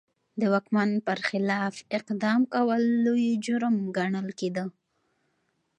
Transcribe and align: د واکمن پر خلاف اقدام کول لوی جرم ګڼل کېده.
د 0.39 0.41
واکمن 0.53 0.89
پر 1.07 1.19
خلاف 1.29 1.75
اقدام 1.97 2.41
کول 2.53 2.81
لوی 3.05 3.29
جرم 3.45 3.75
ګڼل 3.97 4.27
کېده. 4.39 4.65